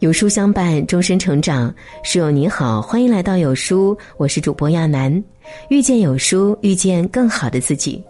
[0.00, 1.74] 有书相伴，终身成长。
[2.04, 5.24] 书友你好，欢迎来到有书，我是主播亚楠。
[5.70, 8.04] 遇见有书，遇见更好的自己。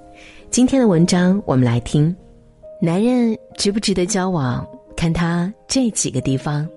[0.51, 2.15] 今天的文章，我们来听：
[2.83, 4.67] 男人值不值得交往，
[4.97, 6.69] 看他这几个地方。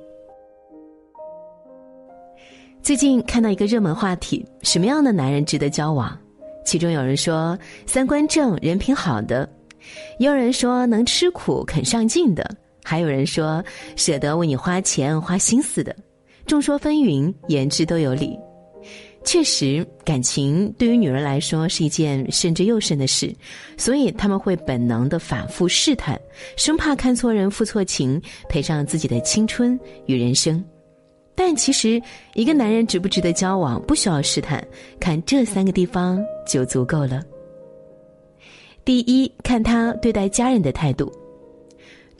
[2.83, 6.15] 最近看到一个热门话题：什么样的男人值得交往？
[6.63, 7.57] 其中有人说
[7.87, 9.49] 三观正、人品好的，
[10.19, 12.55] 也有人说能吃苦、肯上进的。
[12.89, 13.63] 还有人说
[13.95, 15.95] 舍得为你花钱花心思的，
[16.47, 18.35] 众说纷纭，言之都有理。
[19.23, 23.31] 确实，感情对于女人来说是一件慎之又慎的事，
[23.77, 26.19] 所以他们会本能的反复试探，
[26.57, 30.63] 生怕看错人、负错情，赔上自己的青春与人生。
[31.35, 32.01] 但其实，
[32.33, 34.67] 一个男人值不值得交往，不需要试探，
[34.99, 37.21] 看这三个地方就足够了。
[38.83, 41.13] 第一，看他对待家人的态度。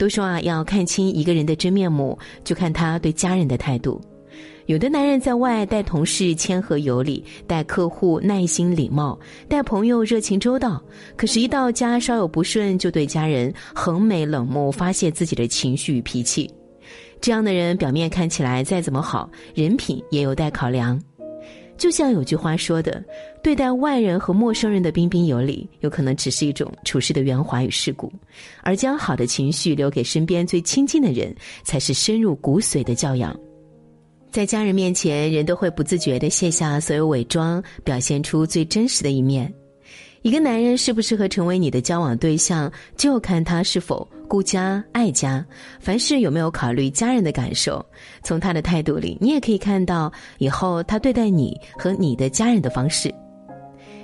[0.00, 4.00] 都说啊，要看清一个人的真面目，就看他对家人的态度。
[4.64, 10.82] 有的男人在外待同事谦和有礼，待客户耐心礼貌，待朋友热情周到，
[11.18, 16.50] 可是，一到家稍有不顺，就对家人横眉冷目，发泄自己的情绪与脾气。
[17.20, 20.98] 这样的人，表面看起来再怎么好，人品也有待考量。
[21.80, 23.02] 就像有句话说的，
[23.42, 28.12] 对待外人和陌生人的彬彬有礼，有可能只是一种处事的圆滑与世故，
[28.62, 33.34] 而将好的情绪留给身边最亲近的人，才是深入骨髓的教养。
[34.30, 39.50] 在家人面前，人都会不自觉的卸下所有伪装，表现出最真实的一面。
[40.22, 45.44] 一个男人适不适合成为你的交往对象，就看他是否顾家爱家，
[45.80, 47.84] 凡事有没有考虑家人的感受。
[48.22, 53.12] 从他的态度里，你也可以看到以后他对待你和你的家人的方式。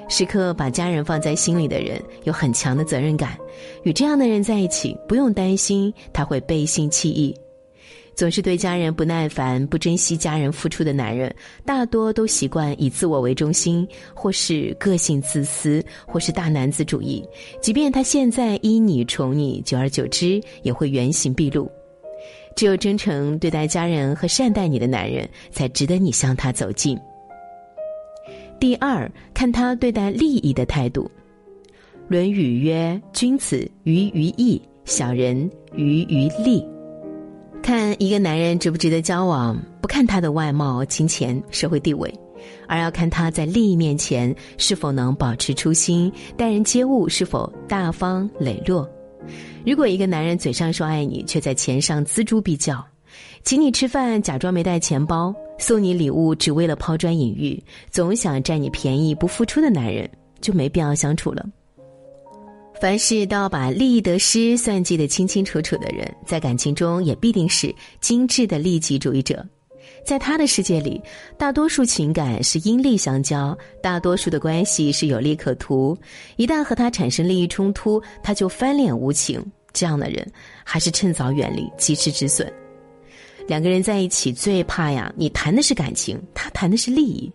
[0.08, 3.36] 时刻把家人放在心里的人，有很强的责任感。
[3.82, 7.34] 与这样的人在一起，不用担心他会背信弃义。
[8.16, 11.32] 总是对家人不耐烦、不珍惜家人付出的男人，
[11.66, 17.22] 大多都习惯以自我为中心，或是个性自私，或是大男子主义。
[17.60, 21.70] 即便他现在依你宠你，久而久之也会原形毕露。
[22.56, 26.98] 只有真诚对待家人和善待你的男人，才值得你向他走近。
[28.58, 31.02] 第二，看他对待利益的态度。
[32.08, 36.64] 《论语》曰：“君子喻于义，小人喻于利。”
[37.62, 42.12] 看一个男人值不值得交往，不看他的外貌、金钱、社会地位，
[42.68, 48.88] 而要看他在利益面前是否能保持初心，待人接物是否大方磊落。
[49.64, 52.84] 如果一个男人嘴上说爱你，却在钱上锱铢必较，
[53.42, 60.08] 请你吃饭假装没带钱包，送你礼物只为了抛砖引玉，总想占你便宜不付出的男人，
[60.40, 61.44] 就没必要相处了。
[62.80, 69.44] 凡事都要把利益得失算计得清清楚楚的人，在感情中也必定是精致的利己主义者。
[70.04, 71.00] 在他的世界里，
[71.38, 75.96] 大多数情感是因利相交，大多数的关系是有利可图。
[76.36, 79.44] 一旦和他产生利益冲突，他就翻脸无情。
[79.72, 80.26] 这样的人，
[80.64, 82.50] 还是趁早远离，及时止损。
[83.48, 87.30] 两个人在一起最怕呀，你谈的是感情，他谈的是利益。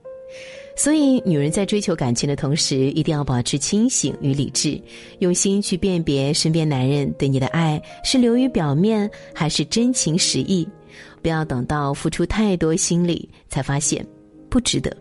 [0.75, 4.81] 所以，女人在追求感情的同时，一定要保持清醒与理智，
[5.19, 10.67] 用心去辨别身边男人对你的爱是流于表面还是真情实意。
[11.21, 14.05] 不要等到付出太多心力才发现
[14.49, 14.95] 不值得。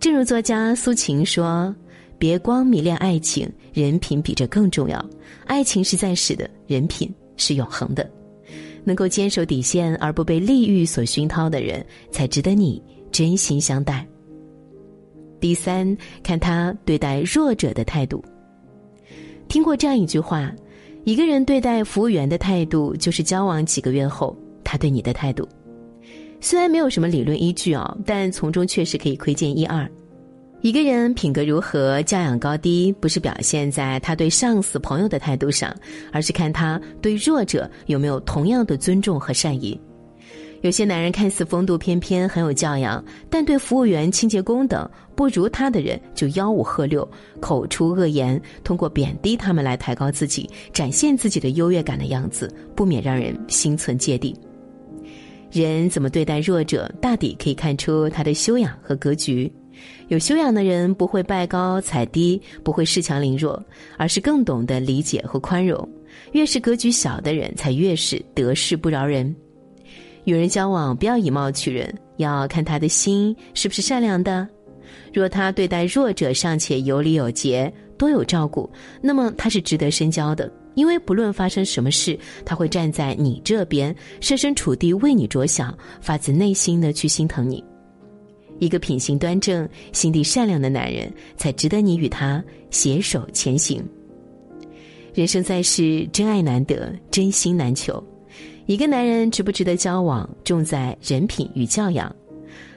[0.00, 1.74] 正如作家苏秦说
[2.18, 5.04] ：“别光迷恋爱情，人品比这更重要。
[5.44, 8.08] 爱情是暂时的，人品是永恒的。
[8.84, 14.06] 能够坚守底线而不被利欲所熏陶的人，才值得你真心相待。”
[15.42, 18.24] 第三，看他对待弱者的态度。
[19.48, 20.52] 听过这样一句话：
[21.02, 25.46] 一个人对待服务员的态度，就是交往几个月后他对你的态度。
[26.40, 29.90] 虽然没有什么理论依据哦，但从中确实可以窥见一二。
[30.60, 35.74] 一个人品格如何、教养高低，不是表现在他对上司、朋友的态度上，
[36.12, 39.76] 而是看他对弱者有没有同样的尊重和善意。
[40.62, 47.06] 有些男人看似风度翩翩，很有教养，但对服务员、清洁工等不如他的人就吆五喝六，
[47.40, 54.34] 口出恶言，通过贬低他们来抬高自己，展现自己的优越感的样子，不免让人心存芥蒂。
[55.50, 59.52] 人怎么对待弱者，大抵可以看出他的修养和格局。
[60.08, 63.60] 有修养的人不会拜高踩低，不会恃强凌弱，
[63.98, 65.86] 而是更懂得理解和宽容。
[66.32, 69.34] 越是格局小的人，才越是得势不饶人。
[70.24, 74.46] 与人交往，不要以貌取人，要看他的心是不是善良的。
[75.12, 78.70] 若他对待弱者尚且有礼有节，多有照顾，
[79.00, 80.50] 那么他是值得深交的。
[80.74, 87.62] 因为不论发生什么事，他会站在你这边，设身处地为你着想，发自内心的去心疼你。
[88.58, 93.84] 一个品行端正、心地善良的男人，才值得你与他携手前行。
[95.12, 98.02] 人生在世，真爱难得，真心难求。
[98.72, 102.10] 一个男人值不值得交往，重在人品与教养。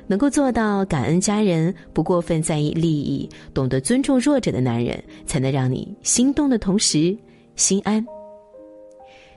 [0.07, 7.17] 能够做到感恩家人，不过分在意利益，懂得尊重弱者的男人，才能让你心动的同时
[7.55, 8.05] 心安。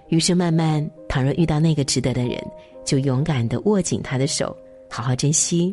[0.09, 2.45] 余生漫漫，倘若遇到那个值得的人，
[2.85, 4.53] 就勇敢的握紧他的手，
[4.91, 5.73] 好好珍惜。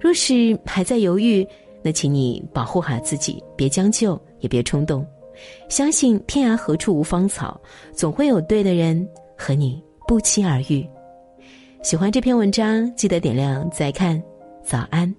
[0.00, 1.44] 若是还在犹豫，
[1.82, 5.04] 那请你保护好自己，别将就，也别冲动。
[5.68, 7.60] 相信天涯何处无芳草，
[7.92, 9.04] 总会有对的人
[9.36, 10.88] 和你不期而遇。
[11.82, 14.22] 喜欢这篇文章，记得点亮再看。
[14.64, 15.12] 早安。